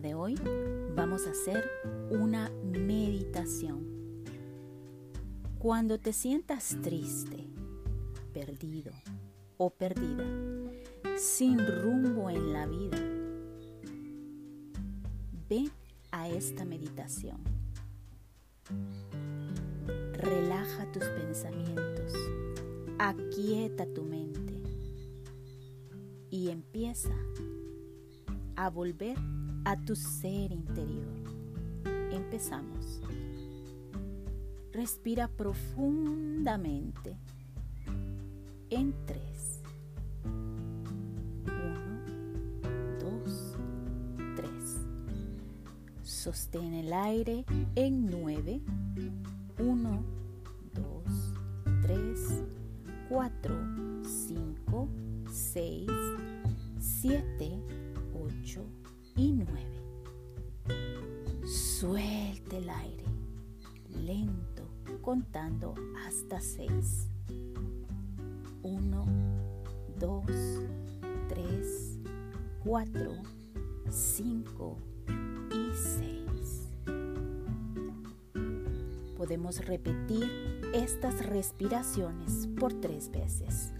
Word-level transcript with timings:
de 0.00 0.14
hoy 0.14 0.34
vamos 0.94 1.26
a 1.26 1.30
hacer 1.30 1.70
una 2.10 2.50
meditación. 2.62 3.86
Cuando 5.58 5.98
te 5.98 6.12
sientas 6.12 6.76
triste, 6.82 7.48
perdido 8.34 8.92
o 9.56 9.70
perdida, 9.70 10.24
sin 11.16 11.58
rumbo 11.58 12.28
en 12.28 12.52
la 12.52 12.66
vida, 12.66 12.98
ven 15.48 15.70
a 16.10 16.28
esta 16.28 16.64
meditación. 16.64 17.38
Relaja 20.12 20.92
tus 20.92 21.04
pensamientos, 21.04 22.12
aquieta 22.98 23.86
tu 23.86 24.02
mente 24.02 24.62
y 26.28 26.50
empieza 26.50 27.14
a 28.56 28.68
volver 28.68 29.16
a 29.16 29.35
tu 29.74 29.96
ser 29.96 30.52
interior. 30.52 31.16
Empezamos. 32.12 33.00
Respira 34.72 35.26
profundamente 35.26 37.16
en 38.70 38.94
tres. 39.06 39.62
Uno, 41.46 41.80
dos, 43.00 43.56
tres. 44.36 44.76
Sostén 46.04 46.74
el 46.74 46.92
aire 46.92 47.44
en 47.74 48.06
nueve. 48.06 48.60
Uno, 49.58 49.95
hasta 66.36 66.40
6. 66.40 67.08
1, 68.62 69.06
2, 69.98 70.24
3, 71.28 71.98
4, 72.64 73.12
5 73.88 74.78
y 75.50 75.70
6. 75.74 76.68
Podemos 79.16 79.64
repetir 79.64 80.28
estas 80.74 81.24
respiraciones 81.26 82.48
por 82.58 82.74
tres 82.74 83.10
veces. 83.10 83.72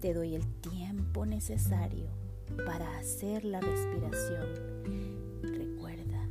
Te 0.00 0.14
doy 0.14 0.36
el 0.36 0.46
tiempo 0.60 1.26
necesario 1.26 2.08
para 2.64 2.98
hacer 2.98 3.44
la 3.44 3.60
respiración. 3.60 4.46
Recuerda, 5.42 6.28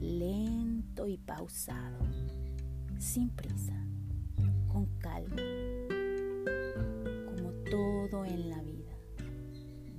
lento 0.00 1.06
y 1.06 1.18
pausado, 1.18 1.98
sin 2.98 3.28
prisa, 3.30 3.87
con 4.78 4.86
calma, 5.00 5.42
como 7.26 7.50
todo 7.68 8.24
en 8.24 8.48
la 8.48 8.62
vida. 8.62 8.96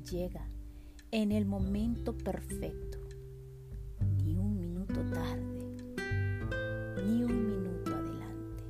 Llega 0.10 0.48
en 1.12 1.34
el 1.34 1.46
momento 1.46 2.18
perfecto, 2.18 2.98
ni 4.24 4.38
un 4.38 4.58
minuto 4.58 5.02
tarde, 5.12 5.76
ni 7.06 7.24
un 7.26 7.46
minuto 7.46 7.94
adelante. 7.94 8.64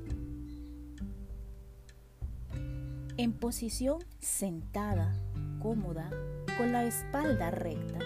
En 3.18 3.34
posición 3.34 4.00
sentada, 4.20 5.14
cómoda, 5.62 6.10
con 6.58 6.72
la 6.72 6.86
espalda 6.86 7.52
recta 7.52 8.00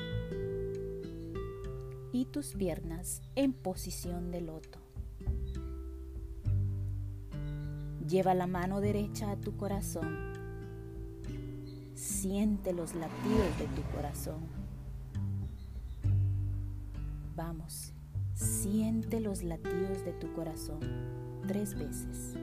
y 2.12 2.26
tus 2.26 2.54
piernas 2.54 3.22
en 3.36 3.54
posición 3.54 4.30
de 4.30 4.42
loto. 4.42 4.83
Lleva 8.14 8.36
la 8.36 8.46
mano 8.46 8.80
derecha 8.80 9.32
a 9.32 9.38
tu 9.38 9.58
corazón. 9.58 10.16
Siente 11.96 12.72
los 12.72 12.94
latidos 12.94 13.58
de 13.58 13.66
tu 13.76 13.82
corazón. 13.92 14.42
Vamos, 17.36 17.92
siente 18.36 19.20
los 19.20 19.42
latidos 19.42 20.06
de 20.06 20.14
tu 20.14 20.32
corazón 20.34 20.80
tres 21.48 21.74
veces. 21.74 22.36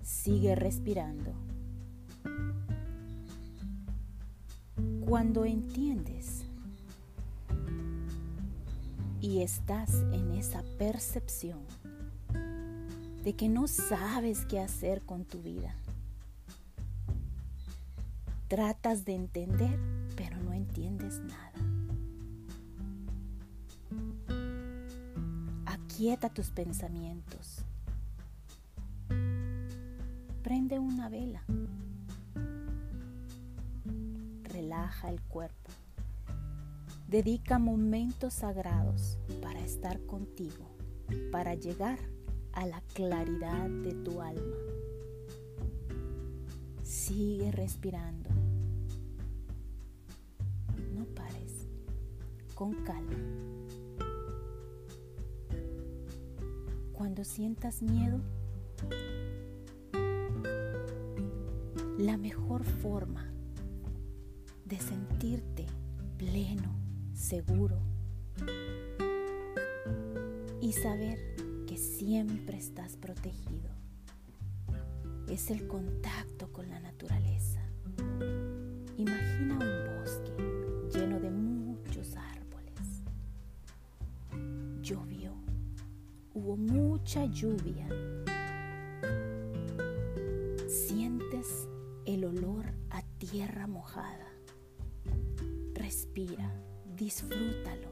Sigue 0.00 0.54
respirando. 0.54 1.32
Cuando 5.04 5.44
entiendes 5.44 6.44
y 9.20 9.42
estás 9.42 9.94
en 10.12 10.30
esa 10.30 10.62
percepción 10.78 11.58
de 13.28 13.34
que 13.34 13.50
no 13.50 13.68
sabes 13.68 14.46
qué 14.46 14.58
hacer 14.58 15.02
con 15.02 15.26
tu 15.26 15.42
vida, 15.42 15.74
tratas 18.48 19.04
de 19.04 19.16
entender, 19.16 19.78
pero 20.16 20.38
no 20.42 20.54
entiendes 20.54 21.20
nada. 21.20 21.52
Aquieta 25.66 26.30
tus 26.30 26.48
pensamientos. 26.48 27.58
Prende 30.42 30.78
una 30.78 31.10
vela 31.10 31.44
relaja 34.42 35.10
el 35.10 35.20
cuerpo. 35.20 35.70
Dedica 37.08 37.58
momentos 37.58 38.32
sagrados 38.32 39.18
para 39.42 39.60
estar 39.60 40.00
contigo, 40.06 40.64
para 41.30 41.54
llegar 41.54 41.98
a 41.98 42.17
la 42.66 42.80
claridad 42.92 43.68
de 43.68 43.94
tu 43.94 44.20
alma. 44.20 44.56
Sigue 46.82 47.52
respirando. 47.52 48.30
No 50.94 51.04
pares. 51.14 51.66
Con 52.54 52.74
calma. 52.84 53.18
Cuando 56.92 57.22
sientas 57.22 57.82
miedo, 57.82 58.20
la 61.98 62.16
mejor 62.16 62.64
forma 62.64 63.32
de 64.64 64.78
sentirte 64.80 65.66
pleno, 66.16 66.74
seguro 67.14 67.78
y 70.60 70.72
saber 70.72 71.18
siempre 71.78 72.58
estás 72.58 72.96
protegido. 72.96 73.70
Es 75.28 75.50
el 75.50 75.66
contacto 75.66 76.52
con 76.52 76.68
la 76.68 76.80
naturaleza. 76.80 77.60
Imagina 78.96 79.58
un 79.58 80.00
bosque 80.00 80.98
lleno 80.98 81.20
de 81.20 81.30
muchos 81.30 82.16
árboles. 82.16 83.04
Llovió, 84.82 85.32
hubo 86.34 86.56
mucha 86.56 87.24
lluvia. 87.26 87.88
Sientes 90.66 91.68
el 92.06 92.24
olor 92.24 92.66
a 92.90 93.02
tierra 93.18 93.66
mojada 93.66 94.28
Respira, 95.88 96.52
disfrútalo. 96.96 97.88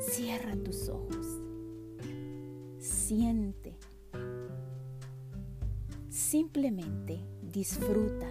Cierra 0.00 0.56
tus 0.56 0.88
ojos. 0.88 1.51
Siente. 2.82 3.78
Simplemente 6.08 7.20
disfruta 7.40 8.28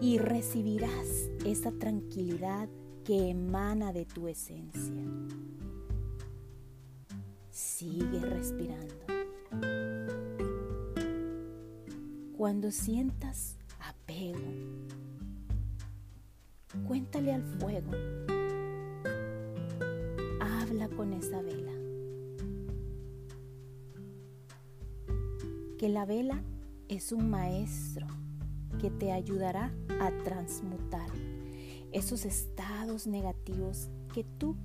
y 0.00 0.18
recibirás 0.18 1.28
esa 1.44 1.72
tranquilidad 1.72 2.68
que 3.04 3.30
emana 3.30 3.92
de 3.92 4.06
tu 4.06 4.28
esencia. 4.28 5.02
Sigue 7.50 8.20
respirando. 8.20 8.94
Cuando 12.36 12.70
sientas 12.70 13.56
apego, 13.80 14.38
Cuéntale 16.86 17.32
al 17.32 17.42
fuego. 17.42 17.90
Habla 20.40 20.88
con 20.90 21.12
esa 21.12 21.42
vela. 21.42 21.79
que 25.80 25.88
la 25.88 26.04
vela 26.04 26.42
es 26.88 27.10
un 27.10 27.30
maestro 27.30 28.06
que 28.82 28.90
te 28.90 29.12
ayudará 29.12 29.72
a 29.98 30.10
transmutar 30.24 31.08
esos 31.90 32.26
estados 32.26 33.06
negativos 33.06 33.88
que 34.12 34.22
tú 34.22 34.56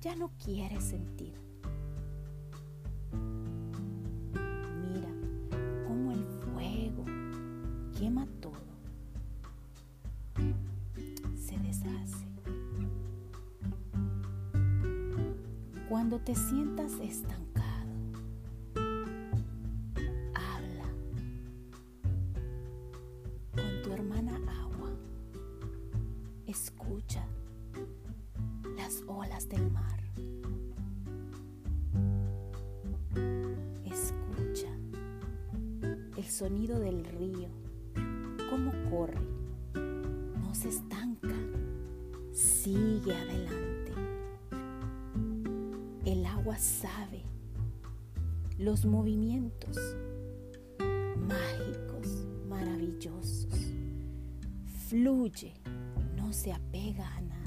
ya 0.00 0.16
no 0.16 0.30
quieres 0.42 0.82
sentir. 0.84 1.34
Mira 4.80 5.10
cómo 5.86 6.12
el 6.12 6.24
fuego 6.24 7.04
quema 7.98 8.26
todo, 8.40 8.54
se 11.36 11.58
deshace. 11.58 12.26
Cuando 15.90 16.18
te 16.20 16.34
sientas 16.34 16.94
estancado, 17.02 17.53
olas 29.24 29.48
del 29.48 29.70
mar. 29.70 30.00
Escucha 33.84 34.68
el 36.16 36.24
sonido 36.24 36.78
del 36.78 37.04
río, 37.04 37.48
cómo 38.50 38.72
corre, 38.90 39.20
no 40.40 40.54
se 40.54 40.68
estanca, 40.68 41.34
sigue 42.32 43.14
adelante. 43.14 43.92
El 46.04 46.26
agua 46.26 46.58
sabe 46.58 47.22
los 48.58 48.84
movimientos 48.84 49.78
mágicos, 51.26 52.26
maravillosos. 52.48 53.72
Fluye, 54.88 55.54
no 56.16 56.32
se 56.32 56.52
apega 56.52 57.08
a 57.16 57.20
nada, 57.22 57.43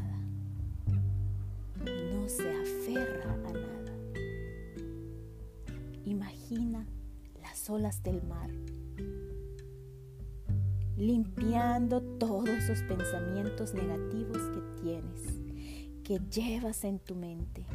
se 2.28 2.50
aferra 2.50 3.34
a 3.34 3.54
nada. 3.54 3.94
Imagina 6.04 6.86
las 7.42 7.70
olas 7.70 8.04
del 8.04 8.22
mar, 8.24 8.50
limpiando 10.98 12.02
todos 12.02 12.50
esos 12.50 12.82
pensamientos 12.84 13.74
negativos 13.74 14.38
que 14.38 14.82
tienes, 14.82 15.22
que 16.04 16.20
llevas 16.30 16.84
en 16.84 17.00
tu 17.00 17.16
mente 17.16 17.66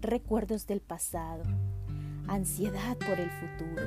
recuerdos 0.00 0.66
del 0.66 0.80
pasado, 0.80 1.44
ansiedad 2.26 2.96
por 2.98 3.20
el 3.20 3.30
futuro. 3.30 3.82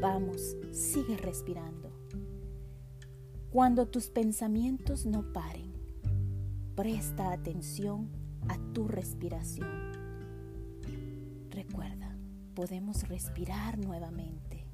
Vamos, 0.00 0.56
sigue 0.70 1.16
respirando. 1.16 1.90
Cuando 3.50 3.86
tus 3.88 4.08
pensamientos 4.08 5.04
no 5.04 5.32
paren, 5.32 5.72
presta 6.76 7.32
atención 7.32 8.21
a 8.48 8.56
tu 8.72 8.88
respiración. 8.88 9.68
Recuerda, 11.50 12.16
podemos 12.54 13.08
respirar 13.08 13.78
nuevamente 13.78 14.66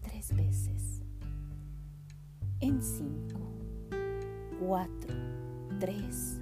tres 0.00 0.34
veces. 0.34 1.02
En 2.60 2.82
cinco, 2.82 3.40
cuatro, 4.58 5.14
tres, 5.78 6.40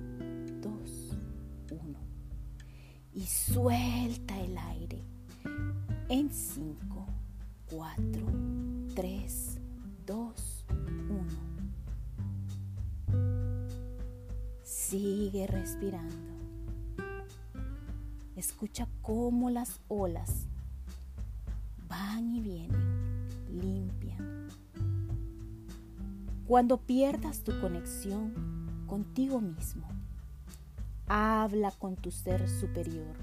y 3.18 3.26
suelta 3.26 4.40
el 4.40 4.56
aire 4.56 5.02
en 6.08 6.30
5, 6.32 7.06
4, 7.68 8.26
3, 8.94 9.58
2, 10.06 10.64
1. 10.70 11.24
Sigue 14.62 15.48
respirando. 15.48 16.37
Escucha 18.48 18.88
cómo 19.02 19.50
las 19.50 19.80
olas 19.88 20.46
van 21.86 22.34
y 22.34 22.40
vienen, 22.40 23.28
limpian. 23.50 24.48
Cuando 26.46 26.78
pierdas 26.78 27.40
tu 27.44 27.60
conexión 27.60 28.32
contigo 28.86 29.40
mismo, 29.40 29.86
Habla 31.10 31.70
con 31.70 31.96
tu 31.96 32.10
ser 32.10 32.46
superior. 32.50 33.16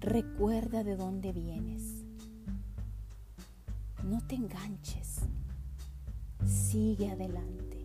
Recuerda 0.00 0.84
de 0.84 0.94
dónde 0.94 1.32
vienes. 1.32 2.04
No 4.04 4.20
te 4.28 4.36
enganches. 4.36 5.22
Sigue 6.46 7.10
adelante. 7.10 7.84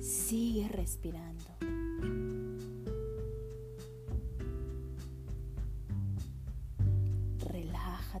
Sigue 0.00 0.68
respirando. 0.68 1.77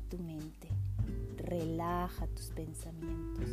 Tu 0.08 0.18
mente. 0.18 0.68
Relaja 1.36 2.26
tus 2.28 2.50
pensamientos. 2.50 3.48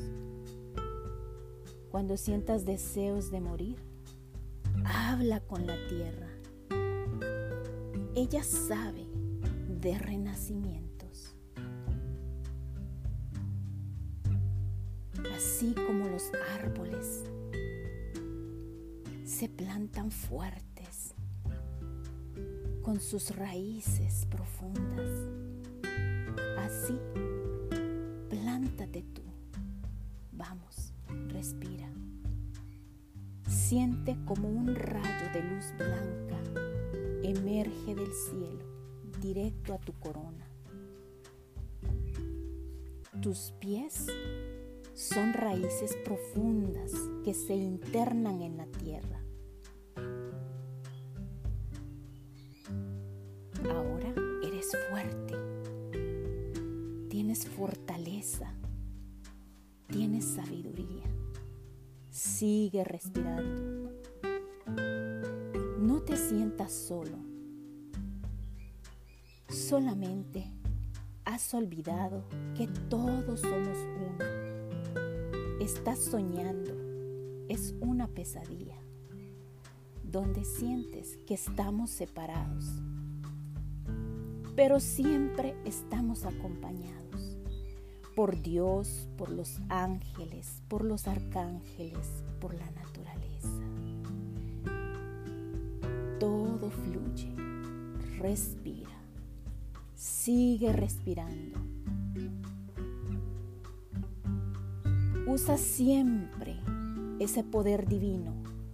Cuando 1.89 2.17
sientas 2.17 2.65
deseos 2.65 3.31
de 3.31 3.41
morir, 3.41 3.77
habla 4.83 5.39
con 5.41 5.65
la 5.65 5.75
tierra. 5.87 6.27
Ella 8.15 8.43
sabe 8.43 9.07
de 9.81 9.97
renacimientos. 9.97 11.35
Así 15.35 15.73
como 15.87 16.07
los 16.07 16.31
árboles 16.53 17.23
se 19.25 19.49
plantan 19.49 20.11
fuertes 20.11 21.13
con 22.81 23.01
sus 23.01 23.35
raíces 23.35 24.27
profundas. 24.29 24.94
Así, 26.75 26.99
plántate 28.29 29.03
tú. 29.13 29.21
Vamos, 30.33 30.93
respira. 31.29 31.89
Siente 33.47 34.17
como 34.25 34.49
un 34.49 34.75
rayo 34.75 35.31
de 35.33 35.41
luz 35.41 35.73
blanca 35.77 36.37
emerge 37.23 37.95
del 37.95 38.11
cielo 38.11 38.65
directo 39.21 39.73
a 39.73 39.77
tu 39.77 39.93
corona. 39.93 40.45
Tus 43.21 43.53
pies 43.59 44.07
son 44.93 45.31
raíces 45.31 45.95
profundas 46.03 46.91
que 47.23 47.33
se 47.33 47.55
internan 47.55 48.41
en 48.41 48.57
la 48.57 48.65
tierra. 48.65 49.24
Fortaleza, 57.43 58.53
tienes 59.87 60.23
sabiduría. 60.23 61.03
Sigue 62.09 62.85
respirando. 62.85 63.91
No 65.79 66.01
te 66.01 66.15
sientas 66.15 66.71
solo. 66.71 67.17
Solamente 69.49 70.45
has 71.25 71.53
olvidado 71.53 72.23
que 72.55 72.67
todos 72.89 73.41
somos 73.41 73.77
uno. 73.77 75.59
Estás 75.59 75.99
soñando. 75.99 76.73
Es 77.49 77.75
una 77.81 78.07
pesadilla 78.07 78.77
donde 80.03 80.45
sientes 80.45 81.17
que 81.27 81.33
estamos 81.33 81.89
separados. 81.89 82.65
Pero 84.55 84.79
siempre 84.79 85.55
estamos 85.65 86.23
acompañados 86.23 87.04
por 88.15 88.41
Dios, 88.41 89.09
por 89.17 89.29
los 89.29 89.59
ángeles, 89.67 90.61
por 90.69 90.85
los 90.85 91.07
arcángeles, 91.07 92.23
por 92.39 92.53
la 92.53 92.69
naturaleza. 92.71 93.49
Todo 96.17 96.71
fluye, 96.71 97.35
respira, 98.17 98.95
sigue 99.95 100.71
respirando. 100.71 101.59
Usa 105.27 105.57
siempre 105.57 106.55
ese 107.19 107.43
poder 107.43 107.85
divino, 107.85 108.33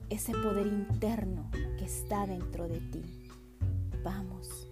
ese 0.09 0.33
poder 0.33 0.67
interno 0.67 1.49
que 1.79 1.85
está 1.85 2.27
dentro 2.27 2.67
de 2.67 2.79
ti. 2.79 3.03
Vamos. 4.03 4.67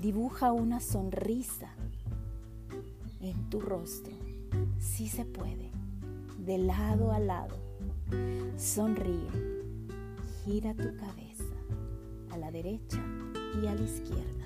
Dibuja 0.00 0.52
una 0.52 0.80
sonrisa 0.80 1.74
en 3.20 3.50
tu 3.50 3.60
rostro. 3.60 4.12
Sí 4.78 5.08
se 5.08 5.24
puede. 5.24 5.70
De 6.38 6.58
lado 6.58 7.12
a 7.12 7.18
lado. 7.18 7.56
Sonríe. 8.56 9.30
Gira 10.44 10.74
tu 10.74 10.96
cabeza 10.96 11.44
a 12.30 12.38
la 12.38 12.50
derecha 12.50 13.02
y 13.62 13.66
a 13.66 13.74
la 13.74 13.82
izquierda. 13.82 14.40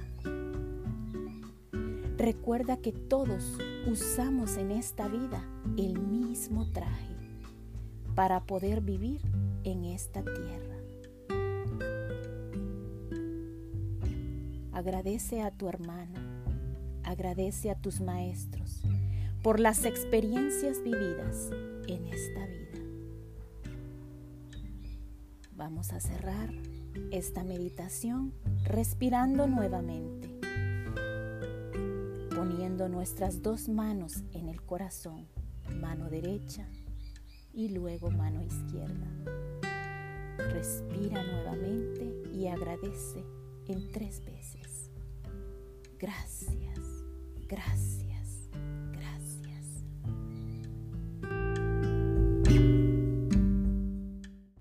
Recuerda 2.16 2.78
que 2.78 2.92
todos 2.92 3.58
usamos 3.86 4.56
en 4.56 4.70
esta 4.70 5.08
vida 5.08 5.44
el 5.76 5.98
mismo 5.98 6.70
traje 6.72 7.14
para 8.14 8.44
poder 8.44 8.80
vivir 8.80 9.20
en 9.64 9.84
esta 9.84 10.22
tierra. 10.22 10.74
Agradece 14.72 15.42
a 15.42 15.50
tu 15.50 15.68
hermano 15.68 16.33
Agradece 17.04 17.70
a 17.70 17.74
tus 17.74 18.00
maestros 18.00 18.82
por 19.42 19.60
las 19.60 19.84
experiencias 19.84 20.82
vividas 20.82 21.50
en 21.86 22.06
esta 22.06 22.46
vida. 22.46 22.64
Vamos 25.56 25.92
a 25.92 26.00
cerrar 26.00 26.50
esta 27.10 27.44
meditación 27.44 28.32
respirando 28.64 29.46
nuevamente, 29.46 30.28
poniendo 32.34 32.88
nuestras 32.88 33.42
dos 33.42 33.68
manos 33.68 34.24
en 34.32 34.48
el 34.48 34.62
corazón, 34.62 35.26
mano 35.80 36.08
derecha 36.08 36.66
y 37.52 37.68
luego 37.68 38.10
mano 38.10 38.42
izquierda. 38.42 39.06
Respira 40.38 41.22
nuevamente 41.22 42.30
y 42.32 42.48
agradece 42.48 43.24
en 43.68 43.92
tres 43.92 44.24
veces. 44.24 44.90
Gracias, 45.98 46.78
gracias 47.48 48.13